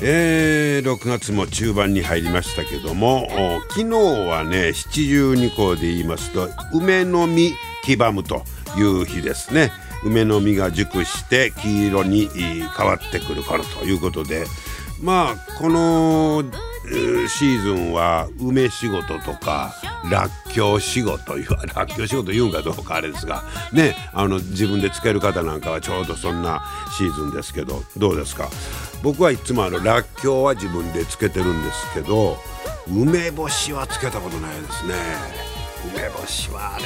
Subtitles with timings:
[0.00, 3.28] えー、6月も中盤に入りましたけども
[3.70, 8.44] 昨日はね七十二校で言いますと梅の実黄ばむと
[8.76, 9.72] いう日ですね。
[10.04, 14.44] 梅の実が熟して黄色に変わってくる頃ということで
[15.02, 16.44] まあこの
[17.28, 19.74] シーズンは梅仕事とか
[20.10, 26.62] らっきょう仕事いう らっきょう仕事言うんかどうかあれですがねあの自分でつける方なんかはちょうどそんな
[26.96, 28.48] シーズンですけどどうですか？
[29.02, 32.36] 僕はいつもあのらっきょうは自分でつけてるんですけど
[32.88, 35.47] 梅干しはつけたことないですね。
[35.94, 36.84] 梅干しはあれ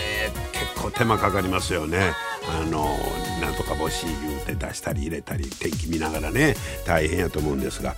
[0.53, 2.13] 結構手間かかりますよね。
[2.49, 2.87] あの
[3.41, 7.95] なんとか干し言うて出したり入れたり天気見ながらね大変やと思うんですが。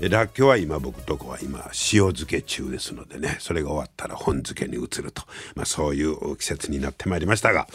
[0.00, 1.60] らっきょうは今僕とこは今
[1.92, 5.22] 塩漬け中ですのでねそれが終わったら本漬けに移ると、
[5.54, 7.66] まあ、そういう季節になってまいりましたが。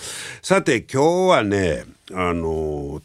[0.42, 3.02] さて今日はねあの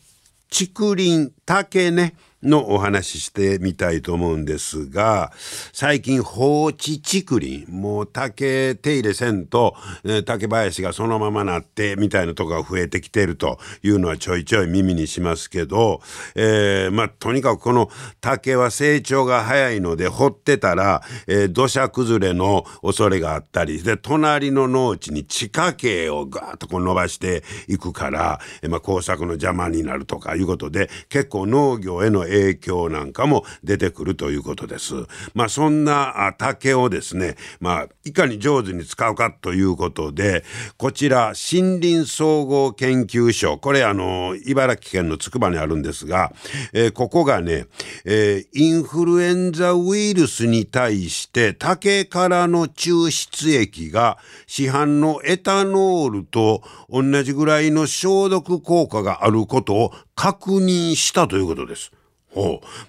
[0.51, 5.33] 竹林竹ねのお話ししてみたいと思うんですが
[5.73, 9.75] 最近放置竹林もう竹手入れせんと、
[10.25, 16.01] 竹林がそのままなってみたいなとこが増えてきてるというのはちょいちょい耳にしますけど、
[16.35, 34.95] えー、まあとにかくこの竹は成長が早いので掘ってたら、えー、土砂崩れの恐れがあったりで隣の農地に地下茎をガーッとこう伸ばしていくから、えーまあ、工作の邪魔になるとかいうことで結構農業への影響なんかも出てくるということです。
[35.35, 40.45] まあそんな竹をですね、まあいかに上手に使うかということで、
[40.79, 46.33] こちら森林総合研究所、これあの茨城県のつくばにあるんですが、
[46.73, 47.67] えー、ここがね、
[48.05, 61.93] えー、インフルエンザウイルスに対して竹からの抽出液が市販のエタノールと同じぐらいの消毒効果があることを確認したということです。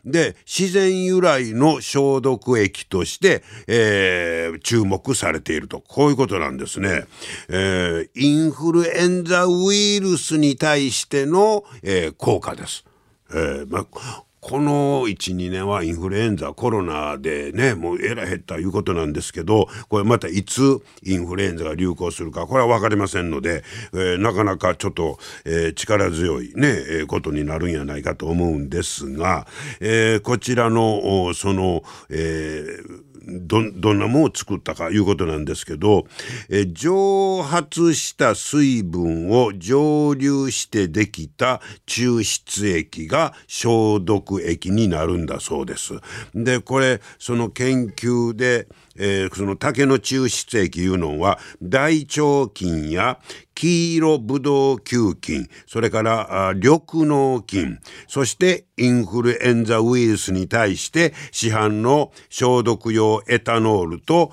[0.03, 7.05] で自然由来の消毒液として、えー、注目されているとこういうことなんですね、
[7.47, 12.83] えー、インフルエンザウイルスに対しての、えー、効果です。
[13.29, 29.47] えーまあ、この12年はインフルエンザコロナでねもうえらい減ったいうことなんですけどこれまたいつインフルエンザが流行するかこれは分かりませんので、えー、なかなかちょっと、えー、力強いね、えー、ことになるんやないかと思うんですが、
[29.81, 36.05] え、こちらのその、えーどどんなものを作ったかいうことなんですけど
[36.49, 45.93] え蒸発した水分を蒸留してできた抽出液が消毒液になるんだそうです。
[46.33, 48.67] でこれその研究で
[48.97, 53.19] えー、その竹の抽出液いうのは大腸菌や
[53.58, 64.31] 黄色ブドウ球菌それから緑脳菌そしてインフルエンザウイルスに対して市販の消毒用エタノールと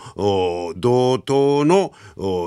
[0.77, 1.93] 同等の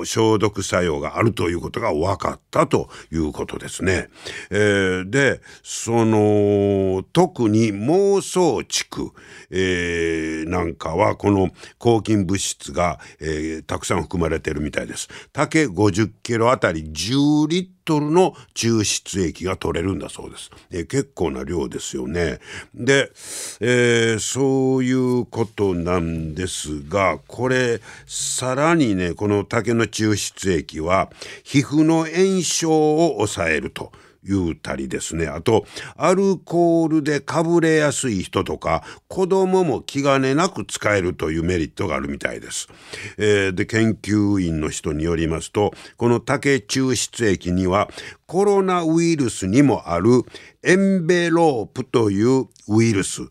[0.04, 4.08] 消毒作用があるということが分かったということですね。
[4.50, 9.10] えー、でその特に妄想地区、
[9.50, 15.08] えー、なんかはこの抗菌物質が、えー、たくさん含まれてるみたいです。
[15.30, 20.50] 竹50キロあたり10リットルの抽出液が取れるんだそうです。
[20.70, 22.38] えー、結構な量ですよね。
[22.74, 23.12] で、
[23.60, 31.10] えー、そういうことなんですがこれさらにねこの竹の抽出液は
[31.44, 33.92] 皮膚の炎症を抑えると。
[34.24, 35.64] 言うたりですねあと
[35.96, 42.68] アルコールでかぶれやすい人とか子供も気兼ねなく使えるというメリットがあるみたいです。
[43.16, 47.88] えー、で研究員の人によりますとこの竹抽出液には
[48.26, 50.22] コロナウイルスにもある
[50.62, 53.22] エンベロープというウイルス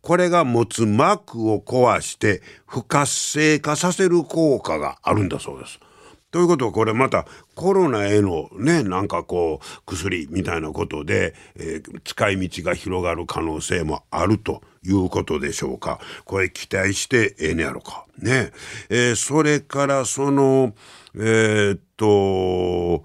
[0.00, 5.78] これが持つ膜を壊して不活性化させる効果があるんだそうです。
[6.32, 16.00] ということはこれまたコロナへのねなんかこう薬みたいなことで、えー、使い道が広がる可能性もあるということでしょうか。
[16.24, 18.06] これ期待してええねやろか。
[18.18, 18.50] ね。
[18.88, 20.74] えー、それからその
[21.14, 23.04] えー、っと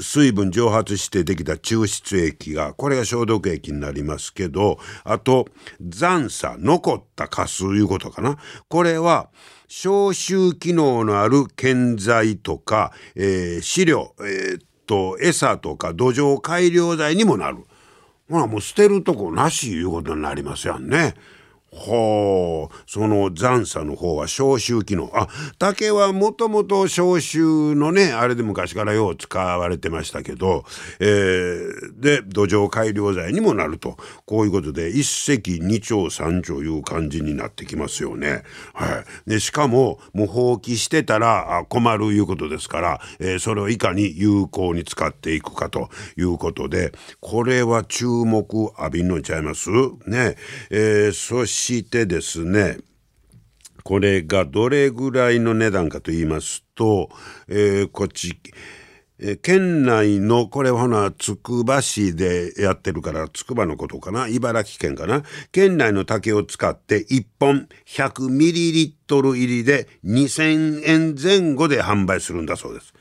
[0.00, 5.48] 水分蒸発してできた抽出液がこれが消毒液になりますけどあと
[5.80, 8.38] 残差残ったカスいうことかな。
[8.68, 9.30] これは
[9.68, 17.58] 消臭機能のある建材とか、えー、飼料、えー、っと餌とか土壌改良剤にもなる。
[18.30, 21.14] ほらもう捨てるとこなしいうことになりますやんね。
[21.70, 25.28] ほうその残差の方は消臭機能あ
[25.58, 30.64] 竹はもともと消臭のねあれで昔からよう使われてましたけど、
[30.98, 38.42] えー、で土壌改良剤にもなるとこういうことで一石二鳥三鳥いう感じになってきますよね。
[38.72, 49.70] はい、でしかももう放棄してたら困るいうことですから、えー、それをいかに有効に使っていくかということでこれは注目浴びんのちゃいます？
[50.06, 50.36] ね。
[50.70, 52.78] えー、そししてですね
[53.82, 57.10] これがどれぐらいの値段かと言いますと、
[57.48, 58.38] えー、こっち、
[59.18, 65.22] えー、県内のこれはほなつくば市でやってるからつくばのことかな茨城県かな
[65.52, 72.92] 県内の竹を使って1本100ミリリットル入りで2,000円前後で販売するんだそうです。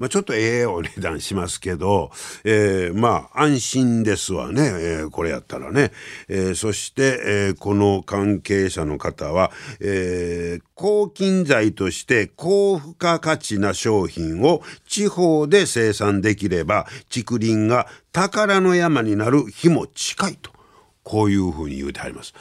[0.00, 2.10] まあ、ちょっとええお値段しますけど、
[2.44, 5.92] えー、まあ安心ですわね、えー、これやったらね、
[6.26, 7.20] えー、そして、
[7.50, 20.50] え、この関係者の方は、え、抗菌剤として高付加価値な商品を地方で生産できれば竹林が宝の山になる日も近いと
[21.02, 22.32] こういうふうに言うてあります。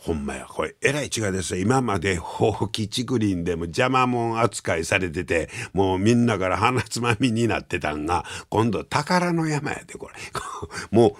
[0.00, 0.46] ほんまや。
[0.46, 1.60] これえらい違いですよ。
[1.62, 10.14] 今までほうき竹林でも邪魔者扱いされててもうみんなから鼻つまみになってたんが今度宝の山やでこれ。
[10.90, 11.14] もう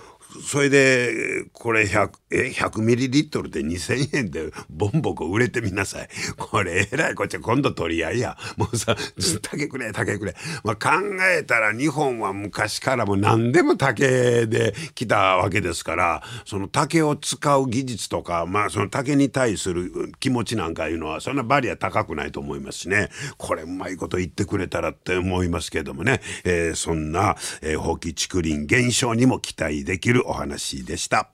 [0.45, 6.09] それでこれ 100, え100ミリリットルで2,000円でボンボコ売れてみなさい。
[6.37, 7.15] これえらい。
[7.15, 8.37] こっち今度取り合いや。
[8.57, 8.97] もうさ
[9.43, 10.35] 竹くれ竹くれ、
[10.65, 10.91] まあ、考
[11.37, 23.09] えたら日本は昔からも何でも竹で来たわけですからその竹を使う技術とかまあその竹に対する気持ちなんかいうのはそんなバリア高くないと思いますしね。
[23.37, 31.31] これうまいこと言ってくれたらって思いますけどもね、えー、そんな、えー、放棄竹林減少にも期待できるお話でした。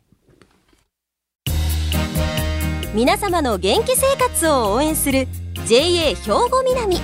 [2.95, 5.29] 皆様の元気生活を応援する
[5.67, 6.99] JA 兵庫南。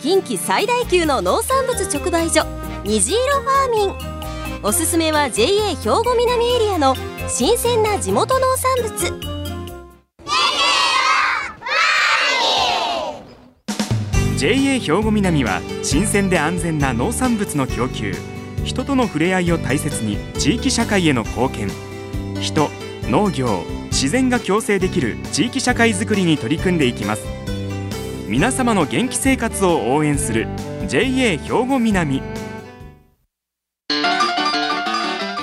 [0.00, 2.44] 近畿最大級の農産物直売所
[2.84, 4.62] 虹色ファーミン。
[4.62, 6.94] おすすめは JA 兵庫南エリアの
[7.28, 9.36] 新鮮な地元農産物。
[14.36, 18.12] JA 兵庫南は新鮮で安全な農産物の供給
[18.66, 21.70] 人との触れ合いを大切に地域社会への貢献。
[22.40, 22.68] 人
[23.04, 27.24] 農業自然が共生できる地域社会づくりに取り組んでいきます。
[28.26, 30.48] 皆様の元気生活を応援する
[30.88, 32.20] JA 兵庫南。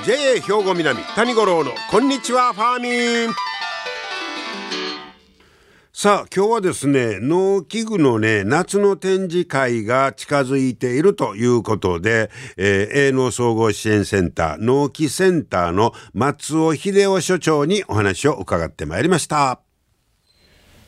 [0.06, 3.53] JA 兵庫南谷五郎のこんにちはファーミン。
[6.04, 19.62] さあ今日はですね農機具のね夏の展示会が近づいているということで、えー、営農総合支援センター農機センターの松尾秀夫所長にお話を伺ってまいりました。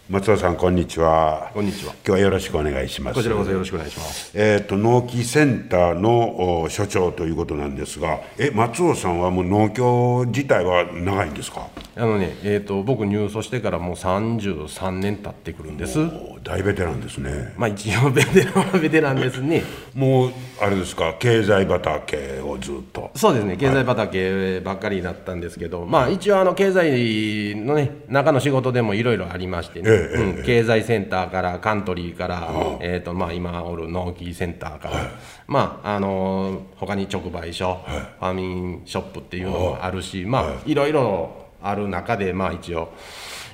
[0.07, 1.50] 松尾さんこんにちは。
[1.52, 1.94] こんにちは。
[1.94, 3.16] 今日はよろしくお願いします。
[3.16, 4.31] こちらこそよろしくお願いします。
[4.36, 11.69] えっ、ー、と農機センターの所長ということなんですがえ松尾さんはもう農協自体は長いんですか？
[11.98, 15.98] あのねえっ、ー、と僕入所してからもう33年経ってくるんです。
[16.44, 17.56] 大ベテランですね。
[17.58, 19.63] まあ一応ベテランはベテランですね。
[19.96, 23.10] もうあれですか経済畑をずっと。
[23.15, 32.48] そうですね経済畑ばっかりだったんですけど、はい、まあ一応あの経済のね中の仕事でもいろいろありましてね、ええうん、経済センターからカントリーから、
[32.82, 35.08] えーとまあ、今おる農機センターから、はい、
[35.48, 40.75] まああの他に直売所、はい、ファーミンショップっていうのもあるし、まあ、い。
[40.75, 41.32] ろいろ
[41.64, 42.94] ある中でまあ一応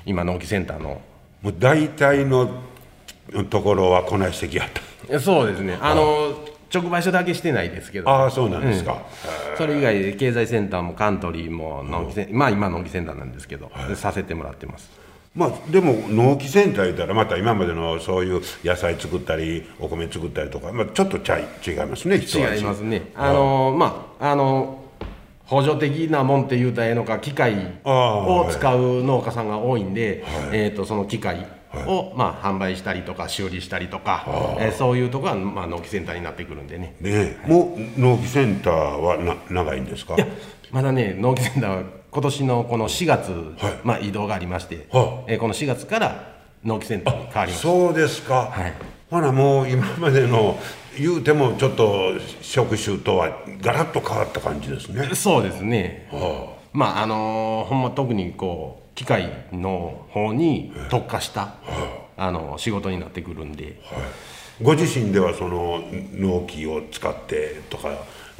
[0.04, 1.00] 今農機センターの。
[1.40, 2.62] もう大体の
[3.48, 4.68] ところはこないしてきやっ
[5.08, 5.20] た。
[5.20, 5.78] そうですね。
[5.80, 6.36] あの
[6.72, 8.08] 直売所だけしてないですけど。
[8.08, 9.04] ああそうなんですか、
[9.52, 14.90] うん、それ以外で経済センターもカントリーも農機セン、まあ今農機センターなんですけど、はい、させてもらってます
[15.34, 23.10] まあでも農機センター言ったらまた今までのそういう野菜作ったりお米作ったりとか、まあ、ちょっとちゃい違いますね違いますね。
[23.14, 24.80] あのまああの
[25.44, 31.46] 補助的なもんって言うたらええのか機械を使う農家さんが多いんで、はい、えーと、その機械
[31.86, 34.24] を、まあ、販売したりとか修理したりとか、
[34.60, 36.94] えーそういうところが、まあ、納期センターになってくるんでね。
[37.00, 37.50] ねえ。
[37.50, 40.14] もう納期センターはな長いんですか？
[40.14, 40.26] いや
[40.70, 43.80] まだね納期センターは今年のこの4月、はい。
[43.84, 47.68] まあ、移動がありまして、はえーこの4月から納期センターに変わりました。
[47.68, 48.74] そうですか、はい。
[49.10, 50.58] ほなもう今までの
[50.98, 53.30] 言うてもちょっと職種とは
[53.62, 55.08] ガラッと変わった感じですね。
[55.14, 56.06] そうですね。
[56.12, 61.54] はまああのーほんま特にこう機械の方に特化した、
[62.18, 62.30] あ。
[62.30, 63.80] の仕事になってくるんで。
[63.90, 64.04] あ、はい、
[64.62, 67.88] ご自身ではその農機を使ってとか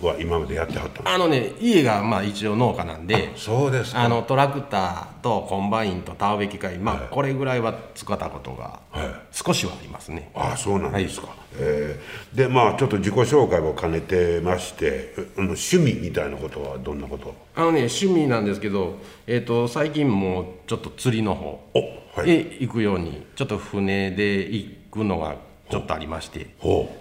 [0.07, 1.11] は今までやってはったの？
[1.11, 4.03] あのね家がまあ一応農家なんでそうですか。
[4.03, 7.09] あのトラクターとコンバインと田植え機械まあ、はい。
[7.11, 9.09] これぐらいは使ったことがはい。
[9.31, 11.29] 少しはありますね、ああそうなんですか、
[11.59, 17.35] えーでまあちょっと自己紹介を兼ねてまして趣味みたいなことはどんなこと？
[17.57, 21.81] あのね趣味なんですけど、えー、と最近もうちょっと釣りの方お
[22.21, 22.31] はい。
[22.31, 25.37] へ行くようにちょっと船で行くのが
[25.71, 26.49] ちょっとありまして。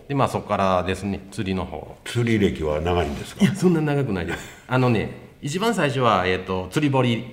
[0.07, 1.97] でまあそこからですね釣りの方。
[2.05, 3.43] 釣り歴は長いんですか？
[3.43, 4.39] いやそんな長くないです。
[4.67, 7.25] あのね一番最初は、えー、と釣り堀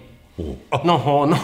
[0.71, 1.37] あの方の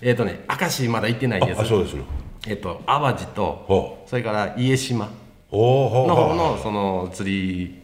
[0.00, 1.60] えっとね明石まだ行ってないんです。
[1.60, 2.04] あそうですの
[2.46, 5.10] えっと淡路とほそれから家島の
[5.50, 7.82] ほう方のその釣り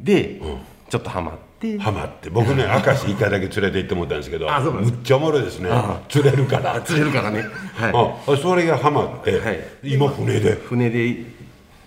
[0.00, 0.40] で
[0.88, 1.38] ちょっとハマっ
[1.72, 1.78] て。
[1.78, 2.30] ハマって。
[2.30, 5.70] 僕ね 明石一回だけ連れて行ってもらったんですけどむっちゃおもろいですね。
[6.08, 6.80] 釣れるから。
[6.82, 7.44] 釣れるからね。
[7.74, 9.60] はあそれがハマって、はい。
[9.82, 10.50] 今船で。
[10.50, 11.34] い船で。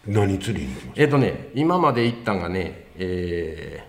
[0.08, 3.84] 何釣りに行きますえっとね今まで行ったんがねえ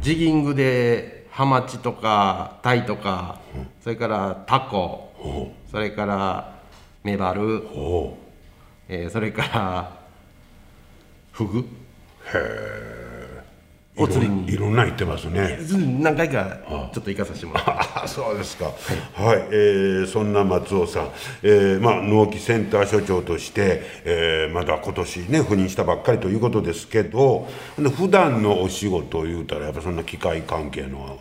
[0.00, 3.40] ージギングでハマチとかタイとか
[3.82, 6.54] それからタコほそれから
[7.02, 7.62] メバル
[8.88, 9.90] えーそれから
[11.32, 11.58] フグ。
[11.60, 11.64] う
[13.96, 14.28] お釣り。
[14.28, 15.58] にいろんな行ってますね。
[15.70, 16.58] うん何回か
[16.92, 18.64] ちょっと行かさせてもらってあそうですか。
[18.64, 18.74] はい、
[19.50, 21.08] えーそんな松尾さん、
[21.42, 27.48] えーまあ納期センター所長として、えーまだ今年ね赴任したばっかりということですけど、
[27.78, 31.20] で普段のお仕事を言うたらやっぱそんな機械関係の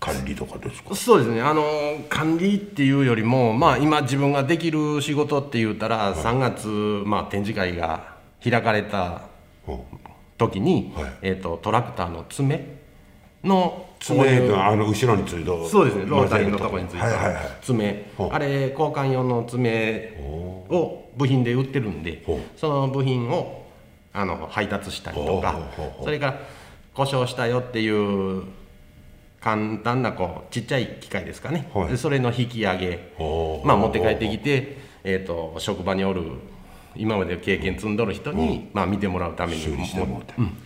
[0.00, 0.96] 管理とかですか？
[0.96, 1.40] そうですね。
[1.40, 1.62] あの
[2.08, 6.66] 管理っていうよりもまあ今自分ができる仕事って言ったら3月、
[7.06, 9.22] まあ、展示会が開かれた
[10.48, 11.12] 時に、はい。
[11.22, 12.78] えー、とトラクターの爪
[13.44, 16.04] の爪があの後ろについてそうですね。
[16.06, 17.34] ロータリーのところについはいはいはい。
[17.34, 18.30] た爪、ほう。
[18.32, 20.18] あれ交換用の爪
[20.68, 22.24] を部品で売ってるんで
[22.56, 23.66] その部品を
[24.12, 25.58] あの配達したりとか
[26.02, 26.40] それから
[26.94, 28.44] 故障したよっていう
[29.40, 31.88] 簡単なこうちっちゃい機械ですかね、はい。
[31.88, 33.12] でそれの引き上げ。
[33.64, 36.22] まあ持って帰ってきて、えー、と職場におる
[36.96, 40.22] 今まで経験積んどる人に、まあ、見てもらうためにも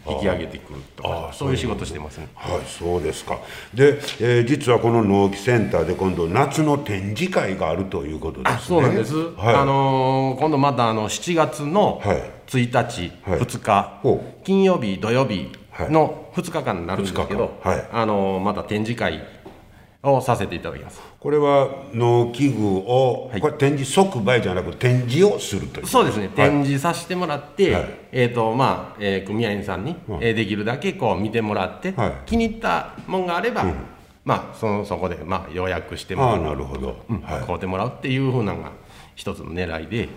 [0.06, 2.28] 引き上げてくるとかそういう仕事してますね。
[2.35, 3.38] はい、そうですか。
[3.75, 8.56] で、えー実はこの納期センターで今度夏の展示会があるということですね。
[8.56, 12.30] あそうなんです、はい、あのー今度またあの7月のはい。
[12.47, 13.40] 1日、はい。
[13.40, 15.50] 2日、ほ金曜日土曜日
[15.90, 17.71] の2日間になるんですけど、2日間。
[17.73, 17.88] はい。
[17.92, 19.23] あのーまた展示会
[20.02, 23.40] をさせていただきますこれは農機具を、はい。
[23.40, 25.87] これ展示即売じゃなく展示をするという。
[25.88, 26.37] そうですね、はい。
[26.37, 27.85] 展示させてもらって、はい。
[28.12, 32.12] えーとまあえー組合員さんに、えーできるだけこう見てもらって、はい。
[32.26, 33.64] 気に入ったもんがあれば、
[34.25, 37.04] まあ、そのそこで、まあ、予約してもらう、なるほど。
[37.25, 37.45] はい。
[37.45, 38.71] 買うてもらうっていうふうなのが
[39.16, 40.09] 一つの狙いで。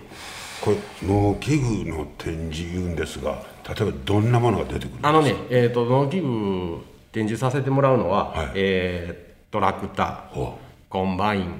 [0.61, 5.09] これ農機具の展示言うんですが、例えばどんなものが出てくるんですか？
[5.09, 8.51] あのね、えー、と農機具展示させてもらうのは、はい。
[8.53, 10.35] えートラクター。
[10.35, 10.59] ほ
[10.89, 11.51] コンバイン、はい。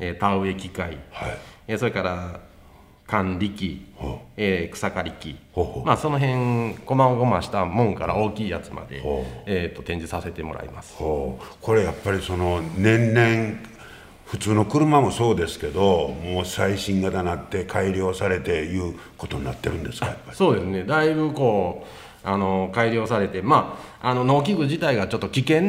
[0.00, 1.38] えー田植え機械、はい。
[1.68, 2.40] えーそれから
[3.06, 3.84] 管理機
[4.36, 5.36] えー草刈り機。
[5.84, 10.96] まあ、その辺こまごましたもんから大きいやつまでほ、えー、と展示させてもらいます。
[10.96, 11.38] こ
[11.74, 13.58] れやっぱりその年々
[14.26, 20.36] 普通の車もそうですけどもう最新型になって改良されていうことになってるんですかやっぱり。
[20.36, 20.84] そうですね。
[20.84, 25.62] だいぶこうあの改良されてまああの農機具自体がちょっと危険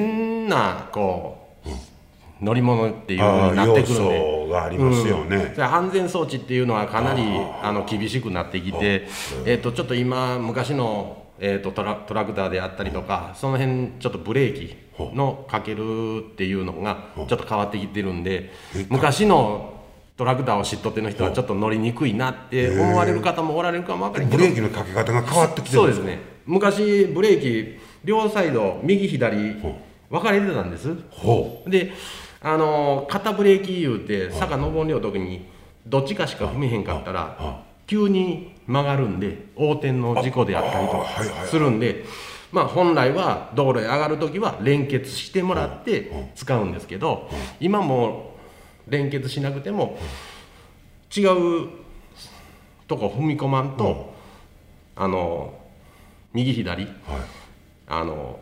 [0.47, 1.40] なこう、
[2.41, 4.41] 乗り物っていうふうになってくるんで。
[4.53, 5.53] ありますよね。
[5.55, 5.63] うん。
[5.63, 7.23] 安全装置っていうのはかなり
[7.61, 9.07] あの厳しくなってきて、
[9.45, 14.75] えー、とちょっと今昔の、えー、とトラトラクターであったりとかその辺ちょっとブレーキ
[15.15, 18.51] のかけるっていうのがちょっと変わってきてるんで
[18.89, 19.81] 昔の
[20.17, 25.73] トラクターを知っとっての人はちょっと乗りにくいなって思われる方もおられるかもわかりんけどブレーキのかけ方が変わってきてる。
[25.73, 26.19] そうですね。
[26.45, 29.55] 昔ブレーキ両サイド右左
[30.09, 30.95] 分かれてたんです。
[31.09, 31.91] ほで
[32.41, 35.47] あの肩ブレーキ言うて坂登りの時に
[35.85, 41.07] どっちかしか踏めへんかったら急に曲がるんで横転の事故であったりとか
[41.45, 42.05] するんで
[42.51, 47.29] まあ本来は道路へ上がる時は連結してもらって使うんですけど
[47.59, 48.35] 今も
[48.87, 49.97] う連結しなくても
[51.15, 51.69] 違う
[52.91, 54.13] とこ踏み込まんと、
[54.97, 55.53] あの
[56.33, 56.89] 右左、
[57.87, 58.40] あの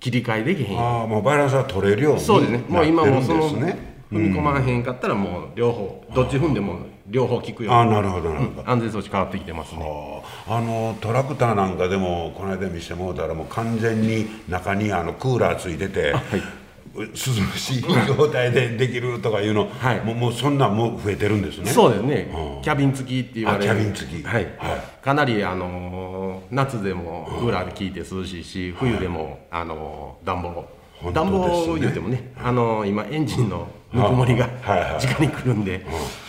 [0.00, 2.64] 切り替えできへんああもうバランスは取れるようにそうですね。
[2.68, 3.76] もう今もうその踏
[4.10, 7.68] み込まへんかったらもう両方どっち踏んでも両方効くように。
[7.70, 10.22] ああなるほどなるほど、安全装置変わってきてますね。
[10.48, 10.56] あ。
[10.56, 16.14] あのトラクターなんかでもこの間見せてもらったらもう完全に中にあのクーラーついてて、
[16.94, 20.00] 涼しい 状態でできるとかいうの、はい。
[20.04, 21.70] もうもうそんなんもう増えてるんですね。
[21.70, 22.30] そうですね、
[22.62, 23.70] キャビン付きって言われる。
[23.70, 24.22] あキャビン付き。
[24.22, 30.80] はい、はかなりあのー夏でもクーラーで効いて涼しいし、冬でもあのー暖房。
[31.12, 35.84] 暖房言うてもねあのー今エンジンのぬくもりが直に来るんで、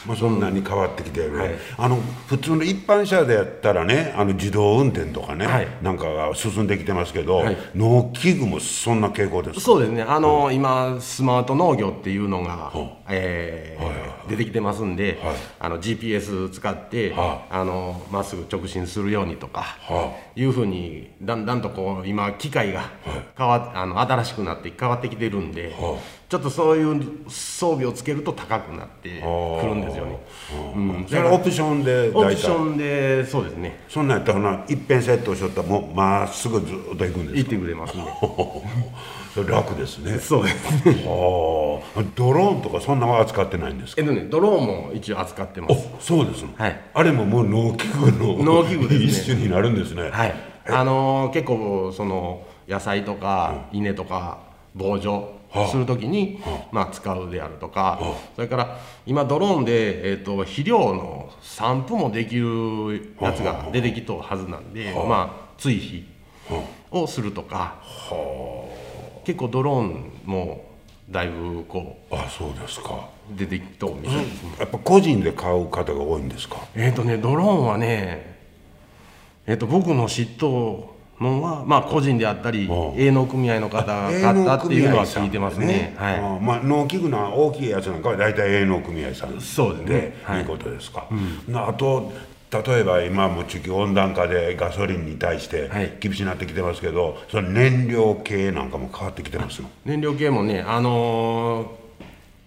[0.08, 1.52] まあ、そんなに変わってきてる、はい。
[1.78, 5.68] あの普通の一般車でやったらねあの自動運転とかね、はい。
[5.82, 7.58] なんかが進んできてますけど、はい。
[7.76, 9.62] 農機具もそんな傾向ですか？
[9.62, 10.02] そうですね。
[10.02, 12.72] あのー今スマート農業っていうのが、
[13.12, 15.36] えー出てきてますんで、はい。
[15.60, 20.44] あの GPS 使って、はあのまっすぐ直進するようにとか、はい。
[20.44, 22.90] うふうにだんだんとこう今機械が
[23.38, 26.00] 変わ、あの新しくなって変わってきてるんで、は
[26.30, 30.20] ちょっとそういう装備をつけると高くなってくるんですよね。
[30.76, 33.84] うん、それはオプションでオプションでそうですね。
[33.90, 37.36] そんなんやったらな一遍セットしとったらもうまっすぐずっと行くんですか？
[37.36, 38.06] 行ってくれますね。
[39.34, 40.18] それ楽ですね。
[40.20, 41.04] そうですね。
[41.06, 44.02] はあドローンとかそんなのは扱ってないんですか？
[44.02, 45.90] えっとねドローンも一応扱ってます。
[46.00, 46.82] そうですね、はい。
[46.94, 49.06] あれももう農機具の農機具ですね。
[49.06, 50.10] 一種になるんですね。
[50.10, 50.36] はい、
[50.68, 54.40] あのー結構その野菜とか稲とか
[54.74, 55.68] 防除はあ。
[55.68, 56.42] するときに、
[56.72, 58.00] まあ、使うであるとか、
[58.38, 66.06] それから今ドローンで、えー、と肥料の散布もできるやつが出てきとるはずなんで、まあ、追肥
[66.90, 67.82] をするとか、
[69.26, 70.71] 結構ドローンも
[71.12, 73.10] だいぶこあそうですか。
[73.30, 74.50] う出てきとるみたいですね。
[74.60, 76.58] やっぱ個人で買う方が多いんですか？
[76.76, 78.38] えっ、とねドローンはね
[79.46, 83.00] えっ、と僕の知っとうのはまあ個人であったりうん。
[83.00, 85.94] 営農組合の方が買ったっていうのは聞いてますね。
[85.98, 86.16] はい。
[86.16, 90.18] あまあ、農機具の大きいやつなんかは大体営農組合さんそうですね。
[90.24, 90.40] はい。
[90.40, 91.08] いいことですか、
[91.48, 92.12] なあと
[92.52, 95.98] 例えば今も地球温暖化でガソリンに対してはい。
[96.02, 101.82] 厳しくなってきてますけど、その燃料系なんかも変わってきてますの燃料系もねあのー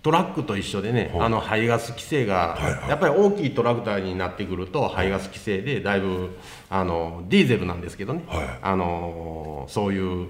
[0.02, 2.90] トラックと一緒でね、あの排ガス規制が、はいはい。
[2.90, 6.37] やっぱり大きいトラクターになってくると排ガス規制でだいぶ
[6.68, 8.59] あのディーゼルなんですけどね、はい。
[8.61, 10.28] あのーそういう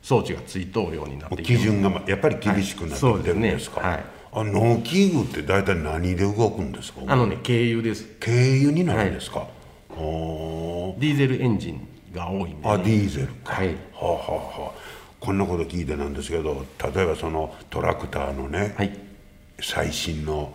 [0.00, 4.04] 装置がついとうようになって基準がまやっぱり厳しくなってきてるんですか、はい
[4.36, 7.02] あ農機具って大体何で動くんですか？
[7.06, 8.04] あのね軽油です。
[8.18, 9.46] 軽油になるんですか、
[9.90, 11.00] おー。
[11.00, 13.68] ディーゼルエンジンが多いんで、あディーゼルか、はい。
[13.68, 14.12] はあは
[14.58, 14.78] あはあ。
[15.20, 18.98] こんなこと聞いてなんですけど例えばそのトラクターのね、はい。
[19.60, 20.52] 最新の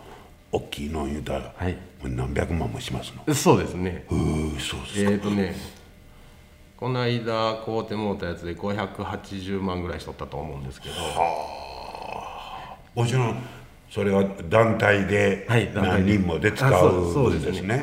[0.52, 1.76] 大きいの言うたら、はい。
[2.02, 3.34] 何百万もしますの？
[3.34, 4.04] そうですね。
[4.10, 5.56] うーそうですえーとね
[6.76, 10.94] この間買うてもうたやつで580万ぐらいしとったと思うんですけど。
[12.94, 13.42] もちろん
[13.90, 17.82] それは団体で何人もで使ううそうですね。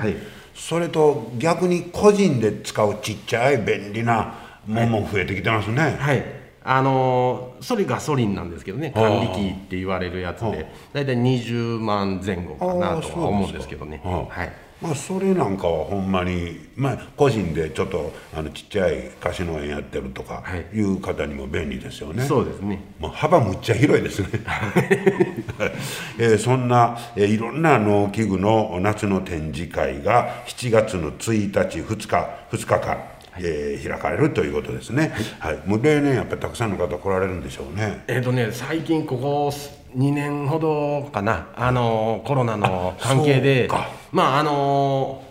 [0.55, 4.33] それと逆に個人で使うちっちゃい便利な
[4.65, 6.23] もんも増えてきてますね、はい。
[6.63, 9.09] あのーそれガソリンなんですけどねはあ。
[9.09, 14.01] 管理機って言われるやつで大体20万前後かなとは思うんですけどね。
[14.03, 20.77] はいまあそれなんかはほんまにまあ個人でちょっとあのちっちゃい貸し農園やってるとかはい。
[20.77, 22.79] いう方にも便利ですよね、そうですね。
[22.99, 24.27] もう幅むっちゃ広いですね、
[26.19, 32.97] えーそんな、えーいろんな農機具の夏の展示会が7月の1日2日2日間、
[33.39, 35.59] えー開かれるということですね、はい。
[35.65, 38.03] もう例年やっぱりたくさんの方来られるんでしょうね。
[38.07, 39.51] えっ、とね最近ここ
[39.97, 41.47] 2年ほどかな。
[41.55, 43.67] あのーコロナの関係で。
[44.11, 45.26] まああのー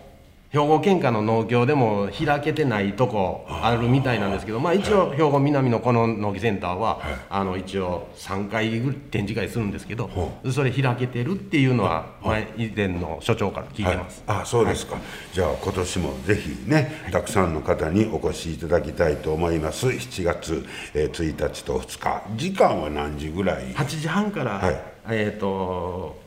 [0.51, 8.71] 兵庫県下の農協でも開けてないとこあるみたいなんですけどまあ一応兵庫南のこの農機センターは、あの一応3回
[9.11, 10.11] 展示会するんですけど、
[10.53, 14.97] それ開けてるっていうのは前以前の所長から聞いてます、はい、あそうですか、
[15.33, 19.89] じゃあ今年もぜひねたくさんの方にお越しいただきたいと思います。
[19.89, 22.23] 7月、えー1日と2日。
[22.37, 24.81] 時間は何時ぐらい？8時半から、はい。
[25.09, 26.26] えっ、と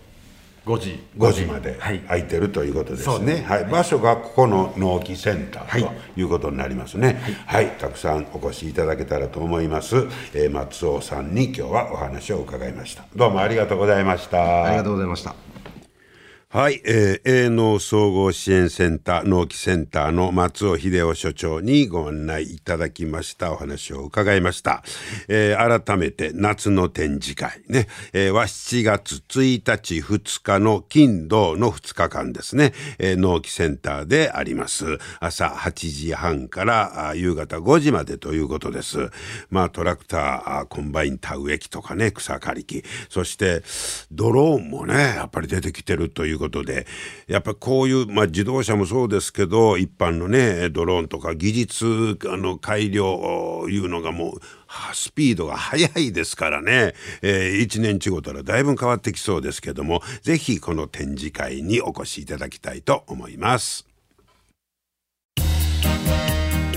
[0.65, 3.25] 5時5時まではい空いてるということですね。
[3.25, 7.19] ですはい、場所がここの農機センターはということになりますね。
[7.45, 10.07] はい、たくさんお越しいただけたらと思います。
[10.33, 13.05] えー松尾さんに今日はお話を伺いました。
[13.15, 14.65] どうもありがとうございました。
[14.65, 15.48] ありがとうございました
[16.51, 23.51] はい、えー、営農総合支援センター農機センターの松尾秀夫所長にご案内いただきました。
[23.51, 24.83] お話を伺いました、
[25.27, 34.97] えー、改めて夏の展示会ね、えー、は7月1日2日の金土の2日間ですね、えー、農機センターであります。
[35.19, 39.11] 朝8時半から夕方5時までということです。
[39.51, 42.83] まあトラクターコンバイン田植え機とかね草刈り機。
[43.07, 43.61] そして
[44.11, 46.87] ドローンもねやっぱり出てきてるということで
[47.27, 54.39] やっぱこういう、まあ、自動車もそうですけど一般のねドローンとか技術あの改良いうのがもう
[54.93, 63.85] スピードが速いですからね、えー、1年ちごたらだいぶ変わってきそうですけども是非この展示会にお越しいただきたいと思います。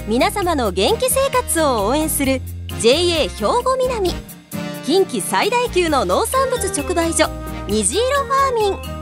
[0.09, 2.40] 皆様の元気生活を応援する
[2.81, 4.11] JA 兵庫南。
[4.85, 7.31] 近畿最大級の農産物直売所
[7.68, 9.01] 虹色ファーミン。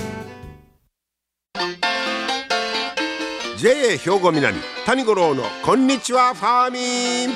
[3.61, 7.35] JA 兵庫南谷五郎のこんにちはファーミン。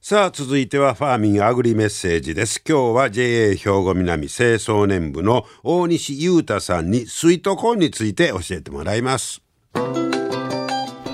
[0.00, 2.60] さあ続いてはファーミンアグリメッセージです。
[2.68, 9.40] 今日は JA 兵庫南青壮年部の大西裕太さんにスイートコーンについて教えてもらいます。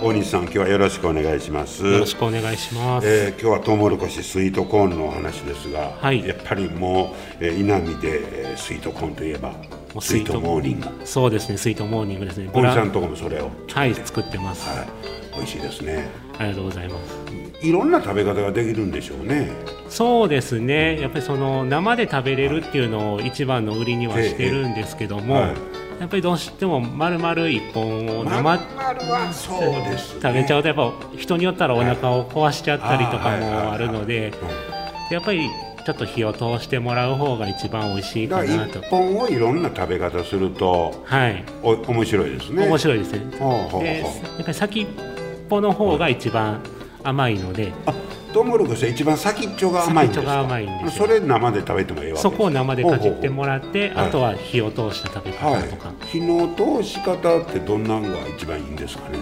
[0.04, 1.82] 大西さん今日はよろしくお願いします。
[1.82, 9.54] よろしくお願いします、えー、今日はトウモロコシスイートコーンのお話ですが、はい、やっぱりもう、えー、稲美で、えー、スイートコーンといえば
[10.00, 10.88] スイートモーニング。
[11.04, 12.50] そうですねスイートモーニングですね。
[12.52, 13.50] 大西さんとこもそれを。
[13.72, 14.88] はい作ってます、はい、
[15.36, 16.08] 美味しいですね。
[16.38, 17.16] ありがとうございます。
[17.62, 19.50] いろんな食べ方ができるんでしょうね。
[19.88, 21.00] そうですね。
[21.00, 25.54] やっぱりその生で食べれるっていうのを一番の売りにはしてるんですけども、はい。
[26.00, 34.32] やっぱりどうしても丸々一本を生食べちゃうとやっぱ人によったらお腹を壊しちゃったりとかもあるので
[35.10, 35.48] やっぱり
[35.84, 38.78] ちょっと火を通してもらう方が一番美味しいかなと。
[38.78, 41.44] 一本をいろんな食べ方するとはい。
[41.62, 42.66] お面白いですね。
[42.66, 43.20] 面白いですね。
[43.80, 44.86] でやっぱり先っ
[45.48, 46.60] ぽの方が一番
[47.02, 47.94] 甘いので、あ
[48.32, 59.18] トウモロコシは一番先っちょが甘いんですが甘いんですそれ生で食べてもいいわけそこを生でかじってもらってあとは火を通した食べ方とか、はい、火の通し方ってどんなのが一番いいんですかね？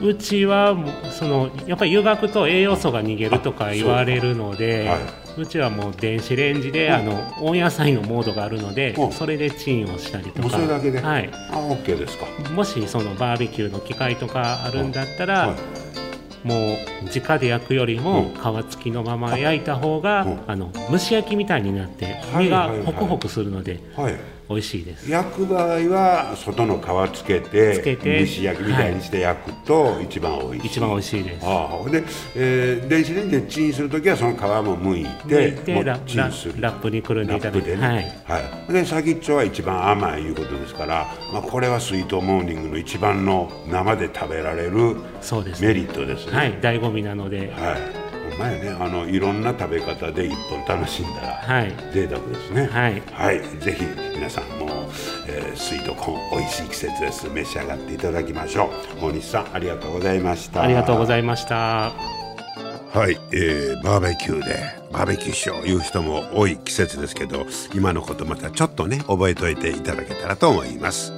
[0.00, 0.76] うちは
[1.10, 5.00] そのやっぱり湯がくと栄養素が逃げるとか言われるので、はい、
[5.36, 10.50] うちはもう電子レンジで、あの温野菜のモードがあるので、それでチンをしたりとか。
[10.50, 12.26] それだけで、はい、あ OK ですか。
[12.50, 15.56] もしそのバーベキューの機械とかあるんだったら、はい。
[16.44, 16.76] もう
[17.16, 23.78] 直で焼くよりも皮付きのまま焼いた方が、あの蒸し焼きみたいになって身がホクホクするので、
[24.52, 25.10] 美味しいです。
[25.10, 31.46] 焼く場合は外の皮つけてつけて蒸し焼きみたいにして焼くと一番美味しい、一番美味しいです。
[31.46, 37.82] ああで、えー、電子レンジでチンする時はその皮も剥いててラップにくるんでいただいて、ね、
[38.26, 44.96] はい、はい、で先っちょは一番甘いいうことですから、まあ、これはスイートモーニングの一番の生で食べられる
[45.60, 46.36] メリットですね。
[46.36, 46.54] はい。
[46.60, 47.52] 醍醐味なので。
[47.52, 48.01] はい
[48.38, 52.66] 前ねあのいろんな食べ方で一本楽しんだら、はい、贅沢ですね。
[52.66, 54.88] はい、はい、ぜひ皆さんも、
[55.26, 57.28] えー、スイートコーン美味しい季節です。
[57.28, 59.06] 召し上がっていただきましょう。
[59.06, 60.62] 大西さんありがとうございました。
[60.62, 61.92] ありがとうございました。
[62.92, 71.10] はい、えー、バーベキューでバーベキューしよういう人も多い季節ですけど今のことまたちょっとね覚えておいていただけたらと思います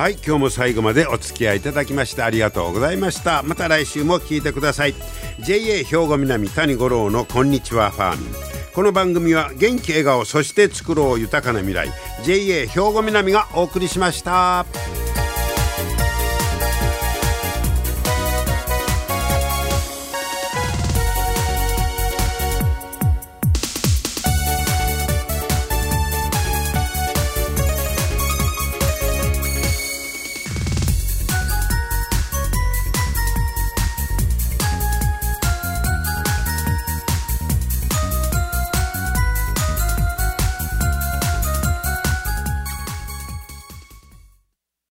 [0.00, 3.42] はい今日も最後までお付き合いいただきましてありがとうございました。
[3.42, 4.94] また来週も聞いてください。
[5.40, 8.28] JA 兵庫南谷五郎のこんにちはファーミン。
[8.74, 11.90] この番組は元気笑顔そして作ろう豊かな未来。
[12.24, 14.64] JA 兵庫南がお送りしました。